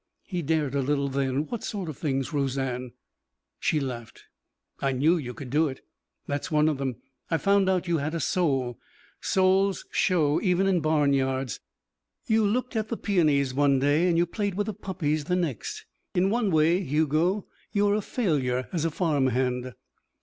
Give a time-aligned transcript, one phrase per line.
[0.25, 1.45] He dared a little then.
[1.49, 2.93] "What sort of things, Roseanne?"
[3.59, 4.23] She laughed.
[4.79, 5.81] "I knew you could do it!
[6.25, 6.95] That's one of them.
[7.29, 8.79] I found out you had a soul.
[9.19, 11.59] Souls show even in barn yards.
[12.25, 15.85] You looked at the peonies one day and you played with the puppies the next.
[16.15, 19.75] In one way Hugo you're a failure as a farm hand."